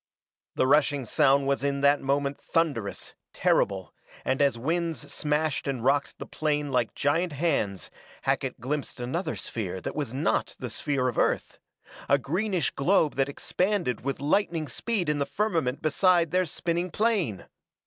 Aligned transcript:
The 0.55 0.65
rushing 0.65 1.05
sound 1.05 1.45
was 1.45 1.63
in 1.63 1.81
that 1.81 2.01
moment 2.01 2.41
thunderous, 2.41 3.13
terrible, 3.33 3.93
and 4.25 4.41
as 4.41 4.57
winds 4.57 5.13
smashed 5.13 5.67
and 5.67 5.83
rocked 5.85 6.17
the 6.17 6.25
plane 6.25 6.71
like 6.71 6.95
giant 6.95 7.33
hands, 7.33 7.91
Hackett 8.23 8.59
glimpsed 8.59 8.99
another 8.99 9.35
sphere 9.35 9.79
that 9.81 9.93
was 9.95 10.11
not 10.11 10.55
the 10.57 10.71
sphere 10.71 11.07
of 11.07 11.19
Earth, 11.19 11.59
a 12.09 12.17
greenish 12.17 12.71
globe 12.71 13.13
that 13.17 13.29
expanded 13.29 14.01
with 14.01 14.19
lightning 14.19 14.67
speed 14.67 15.07
in 15.07 15.19
the 15.19 15.25
firmament 15.27 15.83
beside 15.83 16.31
their 16.31 16.45
spinning 16.45 16.89
plane! 16.89 17.45